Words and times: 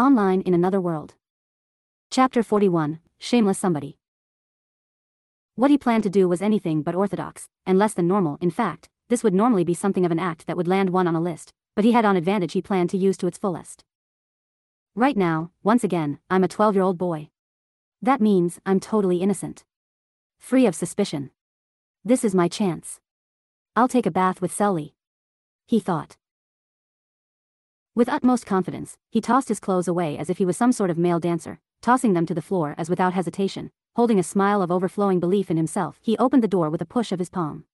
Online 0.00 0.40
in 0.40 0.54
Another 0.54 0.80
World. 0.80 1.12
Chapter 2.10 2.42
41 2.42 3.00
Shameless 3.18 3.58
Somebody. 3.58 3.98
What 5.56 5.70
he 5.70 5.76
planned 5.76 6.04
to 6.04 6.08
do 6.08 6.26
was 6.26 6.40
anything 6.40 6.80
but 6.80 6.94
orthodox, 6.94 7.50
and 7.66 7.78
less 7.78 7.92
than 7.92 8.08
normal. 8.08 8.38
In 8.40 8.50
fact, 8.50 8.88
this 9.10 9.22
would 9.22 9.34
normally 9.34 9.62
be 9.62 9.74
something 9.74 10.06
of 10.06 10.10
an 10.10 10.18
act 10.18 10.46
that 10.46 10.56
would 10.56 10.66
land 10.66 10.88
one 10.88 11.06
on 11.06 11.14
a 11.14 11.20
list, 11.20 11.52
but 11.76 11.84
he 11.84 11.92
had 11.92 12.06
on 12.06 12.16
advantage 12.16 12.54
he 12.54 12.62
planned 12.62 12.88
to 12.88 12.96
use 12.96 13.18
to 13.18 13.26
its 13.26 13.36
fullest. 13.36 13.84
Right 14.94 15.18
now, 15.18 15.50
once 15.62 15.84
again, 15.84 16.18
I'm 16.30 16.44
a 16.44 16.48
12 16.48 16.76
year 16.76 16.82
old 16.82 16.96
boy. 16.96 17.28
That 18.00 18.22
means 18.22 18.58
I'm 18.64 18.80
totally 18.80 19.18
innocent. 19.18 19.64
Free 20.38 20.64
of 20.64 20.74
suspicion. 20.74 21.30
This 22.06 22.24
is 22.24 22.34
my 22.34 22.48
chance. 22.48 23.00
I'll 23.76 23.86
take 23.86 24.06
a 24.06 24.10
bath 24.10 24.40
with 24.40 24.56
Celly. 24.56 24.94
He 25.66 25.78
thought. 25.78 26.16
With 28.00 28.08
utmost 28.08 28.46
confidence, 28.46 28.96
he 29.10 29.20
tossed 29.20 29.50
his 29.50 29.60
clothes 29.60 29.86
away 29.86 30.16
as 30.16 30.30
if 30.30 30.38
he 30.38 30.46
was 30.46 30.56
some 30.56 30.72
sort 30.72 30.88
of 30.88 30.96
male 30.96 31.20
dancer, 31.20 31.60
tossing 31.82 32.14
them 32.14 32.24
to 32.24 32.32
the 32.32 32.40
floor 32.40 32.74
as 32.78 32.88
without 32.88 33.12
hesitation, 33.12 33.70
holding 33.94 34.18
a 34.18 34.22
smile 34.22 34.62
of 34.62 34.70
overflowing 34.70 35.20
belief 35.20 35.50
in 35.50 35.58
himself, 35.58 35.98
he 36.00 36.16
opened 36.16 36.42
the 36.42 36.48
door 36.48 36.70
with 36.70 36.80
a 36.80 36.86
push 36.86 37.12
of 37.12 37.18
his 37.18 37.28
palm. 37.28 37.66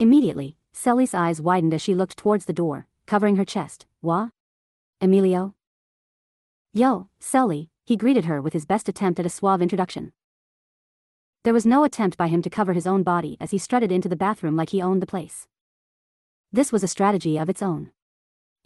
Immediately, 0.00 0.56
Celly's 0.72 1.14
eyes 1.14 1.40
widened 1.40 1.72
as 1.72 1.82
she 1.82 1.94
looked 1.94 2.16
towards 2.16 2.46
the 2.46 2.52
door, 2.52 2.88
covering 3.06 3.36
her 3.36 3.44
chest. 3.44 3.86
Wha? 4.02 4.30
Emilio? 5.00 5.54
Yo, 6.72 7.08
Celly, 7.20 7.68
he 7.84 7.94
greeted 7.94 8.24
her 8.24 8.42
with 8.42 8.54
his 8.54 8.66
best 8.66 8.88
attempt 8.88 9.20
at 9.20 9.26
a 9.26 9.30
suave 9.30 9.62
introduction. 9.62 10.14
There 11.44 11.54
was 11.54 11.64
no 11.64 11.84
attempt 11.84 12.16
by 12.16 12.26
him 12.26 12.42
to 12.42 12.50
cover 12.50 12.72
his 12.72 12.88
own 12.88 13.04
body 13.04 13.36
as 13.40 13.52
he 13.52 13.58
strutted 13.58 13.92
into 13.92 14.08
the 14.08 14.16
bathroom 14.16 14.56
like 14.56 14.70
he 14.70 14.82
owned 14.82 15.00
the 15.00 15.06
place. 15.06 15.46
This 16.50 16.72
was 16.72 16.82
a 16.82 16.88
strategy 16.88 17.38
of 17.38 17.48
its 17.48 17.62
own. 17.62 17.92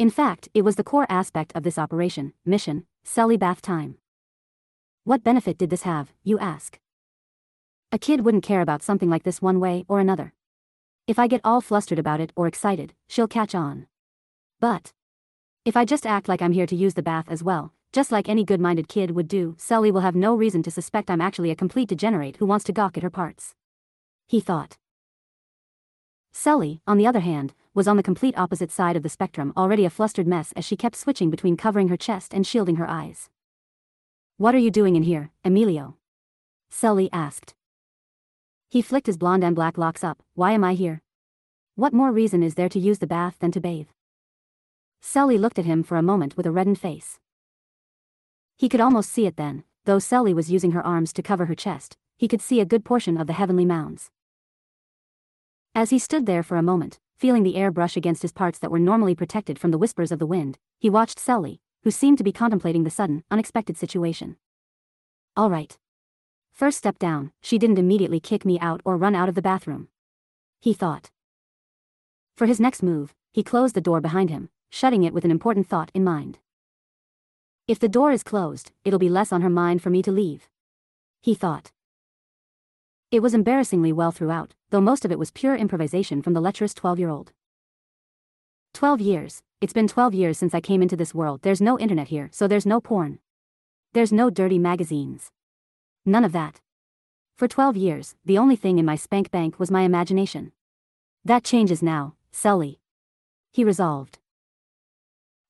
In 0.00 0.08
fact, 0.08 0.48
it 0.54 0.62
was 0.62 0.76
the 0.76 0.82
core 0.82 1.06
aspect 1.10 1.52
of 1.54 1.62
this 1.62 1.76
operation, 1.76 2.32
mission, 2.46 2.86
Celly 3.04 3.38
bath 3.38 3.60
time. 3.60 3.98
What 5.04 5.22
benefit 5.22 5.58
did 5.58 5.68
this 5.68 5.82
have, 5.82 6.14
you 6.24 6.38
ask? 6.38 6.78
A 7.92 7.98
kid 7.98 8.24
wouldn't 8.24 8.42
care 8.42 8.62
about 8.62 8.82
something 8.82 9.10
like 9.10 9.24
this 9.24 9.42
one 9.42 9.60
way 9.60 9.84
or 9.88 10.00
another. 10.00 10.32
If 11.06 11.18
I 11.18 11.26
get 11.26 11.42
all 11.44 11.60
flustered 11.60 11.98
about 11.98 12.18
it 12.18 12.32
or 12.34 12.46
excited, 12.46 12.94
she'll 13.08 13.28
catch 13.28 13.54
on. 13.54 13.88
But. 14.58 14.94
If 15.66 15.76
I 15.76 15.84
just 15.84 16.06
act 16.06 16.28
like 16.28 16.40
I'm 16.40 16.52
here 16.52 16.66
to 16.66 16.74
use 16.74 16.94
the 16.94 17.02
bath 17.02 17.26
as 17.28 17.42
well, 17.42 17.74
just 17.92 18.10
like 18.10 18.26
any 18.26 18.42
good-minded 18.42 18.88
kid 18.88 19.10
would 19.10 19.28
do, 19.28 19.54
Celly 19.58 19.92
will 19.92 20.00
have 20.00 20.16
no 20.16 20.34
reason 20.34 20.62
to 20.62 20.70
suspect 20.70 21.10
I'm 21.10 21.20
actually 21.20 21.50
a 21.50 21.54
complete 21.54 21.90
degenerate 21.90 22.38
who 22.38 22.46
wants 22.46 22.64
to 22.64 22.72
gawk 22.72 22.96
at 22.96 23.02
her 23.02 23.10
parts. 23.10 23.54
He 24.26 24.40
thought. 24.40 24.78
Celly, 26.32 26.80
on 26.86 26.96
the 26.96 27.06
other 27.06 27.20
hand, 27.20 27.52
was 27.74 27.86
on 27.86 27.96
the 27.96 28.02
complete 28.02 28.36
opposite 28.36 28.70
side 28.70 28.96
of 28.96 29.02
the 29.02 29.08
spectrum 29.08 29.52
already 29.56 29.84
a 29.84 29.90
flustered 29.90 30.26
mess 30.26 30.52
as 30.56 30.64
she 30.64 30.76
kept 30.76 30.96
switching 30.96 31.30
between 31.30 31.56
covering 31.56 31.88
her 31.88 31.96
chest 31.96 32.34
and 32.34 32.46
shielding 32.46 32.76
her 32.76 32.88
eyes. 32.90 33.30
What 34.38 34.54
are 34.54 34.58
you 34.58 34.70
doing 34.70 34.96
in 34.96 35.04
here, 35.04 35.30
Emilio? 35.44 35.96
Celly 36.70 37.08
asked. 37.12 37.54
He 38.68 38.82
flicked 38.82 39.06
his 39.06 39.18
blonde 39.18 39.44
and 39.44 39.54
black 39.54 39.78
locks 39.78 40.02
up, 40.02 40.22
why 40.34 40.52
am 40.52 40.64
I 40.64 40.74
here? 40.74 41.02
What 41.74 41.92
more 41.92 42.10
reason 42.10 42.42
is 42.42 42.54
there 42.54 42.68
to 42.68 42.78
use 42.78 42.98
the 42.98 43.06
bath 43.06 43.36
than 43.38 43.52
to 43.52 43.60
bathe? 43.60 43.88
Celly 45.02 45.38
looked 45.38 45.58
at 45.58 45.64
him 45.64 45.82
for 45.82 45.96
a 45.96 46.02
moment 46.02 46.36
with 46.36 46.46
a 46.46 46.50
reddened 46.50 46.78
face. 46.78 47.18
He 48.56 48.68
could 48.68 48.80
almost 48.80 49.10
see 49.10 49.26
it 49.26 49.36
then, 49.36 49.64
though 49.84 49.98
Celly 49.98 50.34
was 50.34 50.50
using 50.50 50.72
her 50.72 50.86
arms 50.86 51.12
to 51.14 51.22
cover 51.22 51.46
her 51.46 51.54
chest, 51.54 51.96
he 52.16 52.28
could 52.28 52.42
see 52.42 52.60
a 52.60 52.66
good 52.66 52.84
portion 52.84 53.16
of 53.16 53.26
the 53.26 53.32
heavenly 53.32 53.64
mounds. 53.64 54.10
As 55.74 55.90
he 55.90 55.98
stood 55.98 56.26
there 56.26 56.42
for 56.42 56.56
a 56.56 56.62
moment, 56.62 56.98
feeling 57.20 57.42
the 57.42 57.56
air 57.56 57.70
brush 57.70 57.98
against 57.98 58.22
his 58.22 58.32
parts 58.32 58.58
that 58.58 58.70
were 58.70 58.78
normally 58.78 59.14
protected 59.14 59.58
from 59.58 59.70
the 59.70 59.76
whispers 59.76 60.10
of 60.10 60.18
the 60.18 60.24
wind, 60.24 60.56
he 60.78 60.88
watched 60.88 61.18
Celly, 61.18 61.58
who 61.82 61.90
seemed 61.90 62.16
to 62.16 62.24
be 62.24 62.32
contemplating 62.32 62.82
the 62.82 62.90
sudden, 62.90 63.24
unexpected 63.30 63.76
situation. 63.76 64.36
All 65.36 65.50
right. 65.50 65.76
First 66.50 66.78
step 66.78 66.98
down, 66.98 67.32
she 67.42 67.58
didn't 67.58 67.78
immediately 67.78 68.20
kick 68.20 68.46
me 68.46 68.58
out 68.58 68.80
or 68.86 68.96
run 68.96 69.14
out 69.14 69.28
of 69.28 69.34
the 69.34 69.42
bathroom. 69.42 69.88
He 70.60 70.72
thought. 70.72 71.10
For 72.36 72.46
his 72.46 72.58
next 72.58 72.82
move, 72.82 73.14
he 73.32 73.42
closed 73.42 73.74
the 73.74 73.82
door 73.82 74.00
behind 74.00 74.30
him, 74.30 74.48
shutting 74.70 75.04
it 75.04 75.12
with 75.12 75.26
an 75.26 75.30
important 75.30 75.68
thought 75.68 75.90
in 75.92 76.02
mind. 76.02 76.38
If 77.68 77.78
the 77.78 77.88
door 77.88 78.12
is 78.12 78.22
closed, 78.22 78.72
it'll 78.82 78.98
be 78.98 79.10
less 79.10 79.30
on 79.30 79.42
her 79.42 79.50
mind 79.50 79.82
for 79.82 79.90
me 79.90 80.00
to 80.02 80.10
leave. 80.10 80.48
He 81.20 81.34
thought. 81.34 81.70
It 83.10 83.22
was 83.22 83.34
embarrassingly 83.34 83.92
well 83.92 84.12
throughout, 84.12 84.54
though 84.70 84.80
most 84.80 85.04
of 85.04 85.10
it 85.10 85.18
was 85.18 85.32
pure 85.32 85.56
improvisation 85.56 86.22
from 86.22 86.32
the 86.32 86.40
lecherous 86.40 86.72
12-year-old. 86.74 87.32
12 88.72 89.00
years, 89.00 89.42
it's 89.60 89.72
been 89.72 89.88
12 89.88 90.14
years 90.14 90.38
since 90.38 90.54
I 90.54 90.60
came 90.60 90.80
into 90.80 90.94
this 90.94 91.12
world. 91.12 91.42
There's 91.42 91.60
no 91.60 91.76
internet 91.76 92.06
here, 92.08 92.28
so 92.30 92.46
there's 92.46 92.66
no 92.66 92.80
porn. 92.80 93.18
There's 93.94 94.12
no 94.12 94.30
dirty 94.30 94.60
magazines. 94.60 95.32
None 96.06 96.24
of 96.24 96.30
that. 96.32 96.60
For 97.36 97.48
12 97.48 97.76
years, 97.76 98.14
the 98.24 98.38
only 98.38 98.54
thing 98.54 98.78
in 98.78 98.84
my 98.84 98.94
spank 98.94 99.32
bank 99.32 99.58
was 99.58 99.72
my 99.72 99.82
imagination. 99.82 100.52
That 101.24 101.42
changes 101.42 101.82
now, 101.82 102.14
Sully. 102.30 102.78
He 103.50 103.64
resolved. 103.64 104.20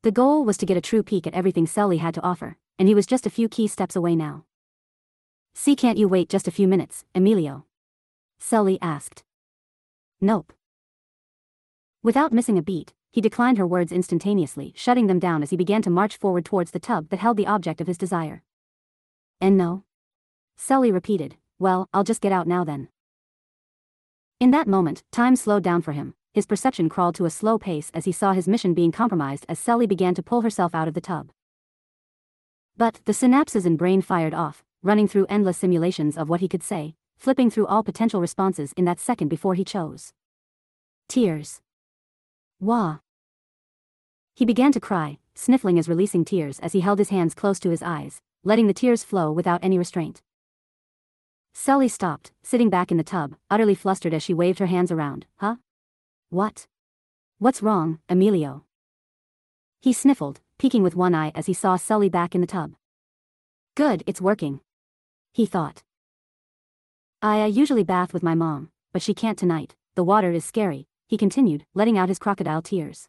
The 0.02 0.12
goal 0.12 0.46
was 0.46 0.56
to 0.56 0.66
get 0.66 0.78
a 0.78 0.80
true 0.80 1.02
peek 1.02 1.26
at 1.26 1.34
everything 1.34 1.66
Sully 1.66 1.98
had 1.98 2.14
to 2.14 2.22
offer, 2.22 2.56
and 2.78 2.88
he 2.88 2.94
was 2.94 3.04
just 3.04 3.26
a 3.26 3.30
few 3.30 3.50
key 3.50 3.66
steps 3.66 3.94
away 3.94 4.16
now. 4.16 4.46
See 5.54 5.76
can't 5.76 5.98
you 5.98 6.08
wait 6.08 6.28
just 6.28 6.48
a 6.48 6.52
few 6.52 6.66
minutes, 6.66 7.04
Emilio? 7.14 7.66
Celly 8.40 8.78
asked. 8.80 9.24
Nope. 10.20 10.52
Without 12.02 12.32
missing 12.32 12.56
a 12.56 12.62
beat, 12.62 12.94
he 13.12 13.20
declined 13.20 13.58
her 13.58 13.66
words 13.66 13.92
instantaneously, 13.92 14.72
shutting 14.76 15.06
them 15.06 15.18
down 15.18 15.42
as 15.42 15.50
he 15.50 15.56
began 15.56 15.82
to 15.82 15.90
march 15.90 16.16
forward 16.16 16.44
towards 16.44 16.70
the 16.70 16.78
tub 16.78 17.08
that 17.10 17.18
held 17.18 17.36
the 17.36 17.46
object 17.46 17.80
of 17.80 17.86
his 17.86 17.98
desire. 17.98 18.42
And 19.40 19.56
no? 19.56 19.84
Celly 20.58 20.92
repeated, 20.92 21.36
well, 21.58 21.88
I'll 21.92 22.04
just 22.04 22.20
get 22.20 22.32
out 22.32 22.46
now 22.46 22.64
then. 22.64 22.88
In 24.38 24.50
that 24.52 24.68
moment, 24.68 25.02
time 25.12 25.36
slowed 25.36 25.62
down 25.62 25.82
for 25.82 25.92
him, 25.92 26.14
his 26.32 26.46
perception 26.46 26.88
crawled 26.88 27.16
to 27.16 27.24
a 27.26 27.30
slow 27.30 27.58
pace 27.58 27.90
as 27.92 28.04
he 28.04 28.12
saw 28.12 28.32
his 28.32 28.48
mission 28.48 28.72
being 28.72 28.92
compromised 28.92 29.44
as 29.48 29.58
Celly 29.58 29.88
began 29.88 30.14
to 30.14 30.22
pull 30.22 30.42
herself 30.42 30.74
out 30.74 30.88
of 30.88 30.94
the 30.94 31.00
tub. 31.00 31.32
But 32.76 33.00
the 33.04 33.12
synapses 33.12 33.66
in 33.66 33.76
brain 33.76 34.00
fired 34.00 34.32
off, 34.32 34.64
running 34.82 35.06
through 35.06 35.26
endless 35.28 35.58
simulations 35.58 36.16
of 36.16 36.28
what 36.28 36.40
he 36.40 36.48
could 36.48 36.62
say, 36.62 36.94
flipping 37.18 37.50
through 37.50 37.66
all 37.66 37.82
potential 37.82 38.20
responses 38.20 38.72
in 38.78 38.86
that 38.86 38.98
second 38.98 39.28
before 39.28 39.54
he 39.54 39.64
chose. 39.64 40.14
Tears. 41.06 41.60
Wah. 42.58 42.98
He 44.34 44.46
began 44.46 44.72
to 44.72 44.80
cry, 44.80 45.18
sniffling 45.34 45.78
as 45.78 45.88
releasing 45.88 46.24
tears 46.24 46.58
as 46.60 46.72
he 46.72 46.80
held 46.80 46.98
his 46.98 47.10
hands 47.10 47.34
close 47.34 47.60
to 47.60 47.68
his 47.68 47.82
eyes, 47.82 48.22
letting 48.42 48.68
the 48.68 48.72
tears 48.74 49.04
flow 49.04 49.30
without 49.30 49.62
any 49.62 49.76
restraint. 49.76 50.22
Sully 51.52 51.88
stopped, 51.88 52.32
sitting 52.42 52.70
back 52.70 52.90
in 52.90 52.96
the 52.96 53.04
tub, 53.04 53.36
utterly 53.50 53.74
flustered 53.74 54.14
as 54.14 54.22
she 54.22 54.32
waved 54.32 54.60
her 54.60 54.66
hands 54.66 54.90
around. 54.90 55.26
Huh? 55.36 55.56
What? 56.30 56.66
What's 57.38 57.62
wrong, 57.62 57.98
Emilio? 58.08 58.64
He 59.82 59.92
sniffled, 59.92 60.40
peeking 60.58 60.82
with 60.82 60.96
one 60.96 61.14
eye 61.14 61.32
as 61.34 61.46
he 61.46 61.52
saw 61.52 61.76
Sully 61.76 62.08
back 62.08 62.34
in 62.34 62.40
the 62.40 62.46
tub. 62.46 62.74
Good, 63.74 64.02
it's 64.06 64.20
working 64.20 64.60
he 65.32 65.46
thought. 65.46 65.82
I 67.22 67.46
usually 67.46 67.84
bath 67.84 68.12
with 68.12 68.22
my 68.22 68.34
mom, 68.34 68.70
but 68.92 69.02
she 69.02 69.14
can't 69.14 69.38
tonight, 69.38 69.74
the 69.94 70.04
water 70.04 70.30
is 70.32 70.44
scary, 70.44 70.88
he 71.06 71.18
continued, 71.18 71.64
letting 71.74 71.98
out 71.98 72.08
his 72.08 72.18
crocodile 72.18 72.62
tears. 72.62 73.08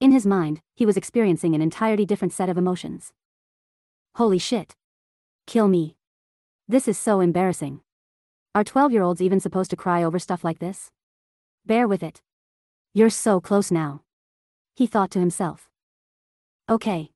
In 0.00 0.12
his 0.12 0.26
mind, 0.26 0.60
he 0.74 0.84
was 0.84 0.96
experiencing 0.96 1.54
an 1.54 1.62
entirely 1.62 2.04
different 2.04 2.32
set 2.32 2.48
of 2.48 2.58
emotions. 2.58 3.12
Holy 4.16 4.38
shit. 4.38 4.74
Kill 5.46 5.68
me. 5.68 5.96
This 6.68 6.88
is 6.88 6.98
so 6.98 7.20
embarrassing. 7.20 7.80
Are 8.54 8.64
12 8.64 8.92
year 8.92 9.02
olds 9.02 9.22
even 9.22 9.40
supposed 9.40 9.70
to 9.70 9.76
cry 9.76 10.02
over 10.02 10.18
stuff 10.18 10.44
like 10.44 10.58
this? 10.58 10.90
Bear 11.66 11.88
with 11.88 12.02
it. 12.02 12.22
You're 12.92 13.10
so 13.10 13.40
close 13.40 13.70
now. 13.70 14.02
He 14.74 14.86
thought 14.86 15.10
to 15.12 15.18
himself. 15.18 15.70
Okay. 16.68 17.10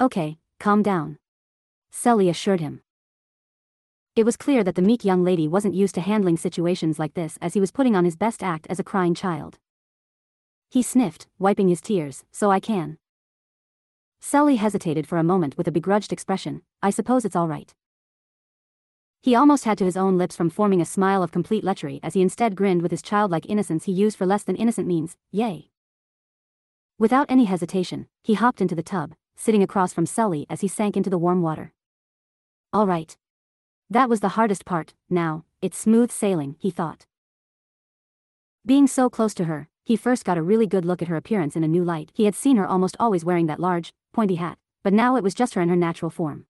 Okay, 0.00 0.38
calm 0.58 0.82
down. 0.82 1.18
Celly 1.92 2.28
assured 2.28 2.60
him. 2.60 2.82
It 4.16 4.24
was 4.24 4.36
clear 4.36 4.64
that 4.64 4.74
the 4.74 4.82
meek 4.82 5.04
young 5.04 5.22
lady 5.22 5.46
wasn't 5.46 5.74
used 5.74 5.94
to 5.94 6.00
handling 6.00 6.36
situations 6.36 6.98
like 6.98 7.14
this 7.14 7.38
as 7.40 7.54
he 7.54 7.60
was 7.60 7.70
putting 7.70 7.94
on 7.94 8.04
his 8.04 8.16
best 8.16 8.42
act 8.42 8.66
as 8.68 8.80
a 8.80 8.84
crying 8.84 9.14
child. 9.14 9.58
He 10.70 10.82
sniffed, 10.82 11.26
wiping 11.38 11.68
his 11.68 11.80
tears, 11.80 12.24
so 12.30 12.50
I 12.50 12.60
can. 12.60 12.98
Sully 14.20 14.56
hesitated 14.56 15.06
for 15.06 15.16
a 15.16 15.22
moment 15.22 15.56
with 15.56 15.68
a 15.68 15.72
begrudged 15.72 16.12
expression, 16.12 16.62
I 16.82 16.90
suppose 16.90 17.24
it's 17.24 17.36
all 17.36 17.48
right. 17.48 17.72
He 19.22 19.34
almost 19.34 19.64
had 19.64 19.78
to 19.78 19.84
his 19.84 19.96
own 19.96 20.18
lips 20.18 20.36
from 20.36 20.50
forming 20.50 20.80
a 20.80 20.84
smile 20.84 21.22
of 21.22 21.32
complete 21.32 21.64
lechery 21.64 22.00
as 22.02 22.14
he 22.14 22.22
instead 22.22 22.54
grinned 22.54 22.82
with 22.82 22.90
his 22.90 23.02
childlike 23.02 23.46
innocence 23.48 23.84
he 23.84 23.92
used 23.92 24.16
for 24.16 24.26
less 24.26 24.44
than 24.44 24.56
innocent 24.56 24.86
means, 24.86 25.16
yay. 25.30 25.70
Without 26.98 27.26
any 27.28 27.44
hesitation, 27.44 28.08
he 28.22 28.34
hopped 28.34 28.60
into 28.60 28.74
the 28.74 28.82
tub, 28.82 29.14
sitting 29.36 29.62
across 29.62 29.92
from 29.92 30.06
Sully 30.06 30.46
as 30.50 30.60
he 30.60 30.68
sank 30.68 30.96
into 30.96 31.10
the 31.10 31.18
warm 31.18 31.42
water. 31.42 31.72
All 32.72 32.86
right, 32.86 33.16
that 33.90 34.08
was 34.08 34.20
the 34.20 34.30
hardest 34.30 34.64
part, 34.64 34.94
now, 35.08 35.44
it's 35.62 35.78
smooth 35.78 36.10
sailing, 36.10 36.56
he 36.58 36.70
thought. 36.70 37.06
Being 38.66 38.86
so 38.86 39.08
close 39.08 39.32
to 39.34 39.44
her, 39.44 39.68
he 39.84 39.96
first 39.96 40.26
got 40.26 40.36
a 40.36 40.42
really 40.42 40.66
good 40.66 40.84
look 40.84 41.00
at 41.00 41.08
her 41.08 41.16
appearance 41.16 41.56
in 41.56 41.64
a 41.64 41.68
new 41.68 41.82
light. 41.82 42.10
He 42.12 42.26
had 42.26 42.34
seen 42.34 42.58
her 42.58 42.66
almost 42.66 42.96
always 43.00 43.24
wearing 43.24 43.46
that 43.46 43.60
large, 43.60 43.94
pointy 44.12 44.34
hat, 44.34 44.58
but 44.82 44.92
now 44.92 45.16
it 45.16 45.22
was 45.22 45.34
just 45.34 45.54
her 45.54 45.62
in 45.62 45.70
her 45.70 45.76
natural 45.76 46.10
form. 46.10 46.44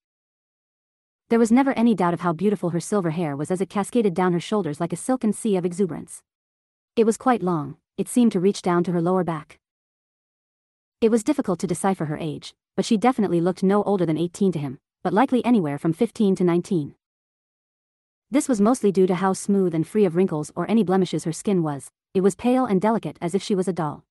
There 1.29 1.39
was 1.39 1.53
never 1.53 1.73
any 1.75 1.95
doubt 1.95 2.15
of 2.15 2.23
how 2.23 2.33
beautiful 2.33 2.71
her 2.71 2.81
silver 2.81 3.11
hair 3.11 3.37
was 3.37 3.53
as 3.53 3.61
it 3.61 3.71
cascaded 3.71 4.15
down 4.15 4.33
her 4.33 4.41
shoulders 4.41 4.81
like 4.81 4.93
a 4.93 4.97
silken 4.97 5.33
sea 5.33 5.57
of 5.57 5.65
exuberance. 5.65 6.23
It 6.97 7.05
was 7.05 7.17
quite 7.17 7.43
long, 7.43 7.77
it 7.97 8.09
seemed 8.09 8.33
to 8.33 8.41
reach 8.41 8.63
down 8.63 8.83
to 8.85 8.93
her 8.93 9.01
lower 9.01 9.23
back. 9.23 9.61
It 11.01 11.13
was 11.13 11.23
difficult 11.23 11.61
to 11.61 11.69
decipher 11.69 12.07
her 12.07 12.19
age, 12.19 12.55
but 12.75 12.85
she 12.85 12.97
definitely 12.97 13.41
looked 13.41 13.63
no 13.63 13.85
older 13.85 14.05
than 14.05 14.19
18 14.19 14.51
to 14.53 14.59
him, 14.59 14.81
but 15.05 15.13
likely 15.13 15.45
anywhere 15.45 15.79
from 15.79 15.93
15 15.93 16.35
to 16.35 16.43
19. 16.43 16.97
This 18.31 18.47
was 18.47 18.61
mostly 18.61 18.93
due 18.93 19.07
to 19.07 19.15
how 19.15 19.33
smooth 19.33 19.75
and 19.75 19.87
free 19.87 20.05
of 20.05 20.15
wrinkles 20.15 20.53
or 20.55 20.71
any 20.71 20.85
blemishes 20.85 21.25
her 21.25 21.33
skin 21.33 21.63
was, 21.63 21.91
it 22.13 22.21
was 22.21 22.35
pale 22.35 22.67
and 22.67 22.79
delicate 22.79 23.17
as 23.23 23.35
if 23.35 23.43
she 23.43 23.55
was 23.55 23.69
a 23.69 23.73
doll. 23.73 24.05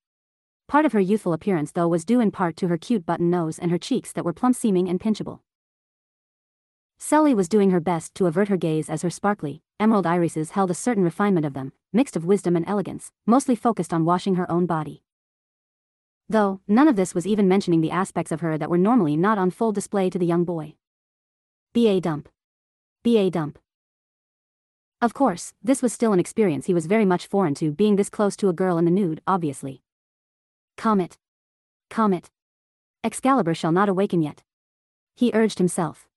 Part 0.66 0.84
of 0.84 0.92
her 0.92 0.98
youthful 0.98 1.32
appearance 1.32 1.70
though 1.70 1.86
was 1.86 2.04
due 2.04 2.18
in 2.18 2.32
part 2.32 2.56
to 2.56 2.66
her 2.66 2.76
cute 2.76 3.06
button 3.06 3.30
nose 3.30 3.60
and 3.60 3.70
her 3.70 3.78
cheeks 3.78 4.12
that 4.12 4.24
were 4.24 4.32
plump-seeming 4.32 4.88
and 4.88 4.98
pinchable. 4.98 5.42
Sully 6.98 7.32
was 7.32 7.48
doing 7.48 7.70
her 7.70 7.78
best 7.78 8.12
to 8.16 8.26
avert 8.26 8.48
her 8.48 8.56
gaze 8.56 8.90
as 8.90 9.02
her 9.02 9.10
sparkly, 9.10 9.62
emerald 9.78 10.04
irises 10.04 10.50
held 10.50 10.72
a 10.72 10.74
certain 10.74 11.04
refinement 11.04 11.46
of 11.46 11.54
them, 11.54 11.72
mixed 11.92 12.16
of 12.16 12.24
wisdom 12.24 12.56
and 12.56 12.68
elegance, 12.68 13.12
mostly 13.24 13.54
focused 13.54 13.94
on 13.94 14.04
washing 14.04 14.34
her 14.34 14.50
own 14.50 14.66
body. 14.66 15.04
Though, 16.28 16.60
none 16.66 16.88
of 16.88 16.96
this 16.96 17.14
was 17.14 17.24
even 17.24 17.46
mentioning 17.46 17.82
the 17.82 17.92
aspects 17.92 18.32
of 18.32 18.40
her 18.40 18.58
that 18.58 18.68
were 18.68 18.78
normally 18.78 19.16
not 19.16 19.38
on 19.38 19.52
full 19.52 19.70
display 19.70 20.10
to 20.10 20.18
the 20.18 20.26
young 20.26 20.42
boy. 20.42 20.74
B.A. 21.72 22.00
Dump. 22.00 22.28
B.A. 23.04 23.30
Dump. 23.30 23.60
Of 25.00 25.14
course, 25.14 25.54
this 25.62 25.80
was 25.80 25.92
still 25.92 26.12
an 26.12 26.18
experience 26.18 26.66
he 26.66 26.74
was 26.74 26.86
very 26.86 27.04
much 27.04 27.28
foreign 27.28 27.54
to 27.56 27.70
being 27.70 27.94
this 27.94 28.10
close 28.10 28.34
to 28.36 28.48
a 28.48 28.52
girl 28.52 28.78
in 28.78 28.84
the 28.84 28.90
nude, 28.90 29.20
obviously. 29.28 29.82
Comet. 30.76 31.18
Comet. 31.88 32.30
Excalibur 33.04 33.54
shall 33.54 33.70
not 33.70 33.88
awaken 33.88 34.22
yet. 34.22 34.42
He 35.14 35.30
urged 35.34 35.58
himself. 35.58 36.08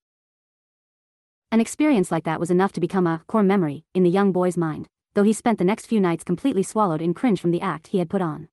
An 1.52 1.62
experience 1.62 2.12
like 2.12 2.24
that 2.24 2.40
was 2.40 2.50
enough 2.50 2.72
to 2.72 2.80
become 2.80 3.06
a 3.06 3.22
core 3.28 3.44
memory 3.44 3.86
in 3.94 4.02
the 4.02 4.10
young 4.10 4.32
boy's 4.32 4.58
mind, 4.58 4.88
though 5.14 5.24
he 5.24 5.34
spent 5.34 5.60
the 5.60 5.64
next 5.64 5.86
few 5.86 6.00
nights 6.00 6.24
completely 6.24 6.64
swallowed 6.64 7.04
in 7.04 7.14
cringe 7.14 7.40
from 7.40 7.52
the 7.52 7.62
act 7.62 7.88
he 7.88 8.00
had 8.00 8.10
put 8.10 8.22
on. 8.22 8.48